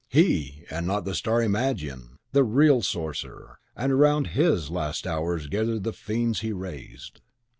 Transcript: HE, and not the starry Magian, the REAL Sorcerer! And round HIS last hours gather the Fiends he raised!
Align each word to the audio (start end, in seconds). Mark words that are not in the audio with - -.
HE, 0.07 0.63
and 0.71 0.87
not 0.87 1.05
the 1.05 1.13
starry 1.13 1.47
Magian, 1.47 2.17
the 2.31 2.43
REAL 2.43 2.81
Sorcerer! 2.81 3.59
And 3.75 3.99
round 3.99 4.29
HIS 4.29 4.71
last 4.71 5.05
hours 5.05 5.45
gather 5.45 5.77
the 5.77 5.93
Fiends 5.93 6.39
he 6.39 6.51
raised! 6.51 7.21